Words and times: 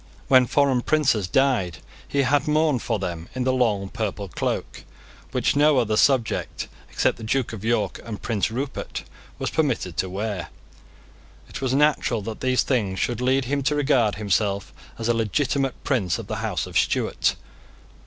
When 0.29 0.47
foreign 0.47 0.81
princes 0.81 1.27
died, 1.27 1.77
he 2.07 2.23
had 2.23 2.47
mourned 2.47 2.81
for 2.81 2.97
them 2.97 3.29
in 3.35 3.43
the 3.43 3.53
long 3.53 3.87
purple 3.87 4.27
cloak, 4.27 4.83
which 5.31 5.55
no 5.55 5.77
other 5.77 5.95
subject, 5.95 6.67
except 6.89 7.17
the 7.17 7.23
Duke 7.23 7.53
of 7.53 7.63
York 7.63 8.01
and 8.03 8.19
Prince 8.19 8.49
Rupert, 8.49 9.03
was 9.37 9.51
permitted 9.51 9.97
to 9.97 10.09
wear. 10.09 10.47
It 11.47 11.61
was 11.61 11.75
natural 11.75 12.23
that 12.23 12.41
these 12.41 12.63
things 12.63 12.97
should 12.99 13.21
lead 13.21 13.45
him 13.45 13.61
to 13.61 13.75
regard 13.75 14.15
himself 14.15 14.73
as 14.97 15.07
a 15.07 15.13
legitimate 15.13 15.75
prince 15.83 16.17
of 16.17 16.25
the 16.25 16.37
House 16.37 16.65
of 16.65 16.79
Stuart. 16.79 17.35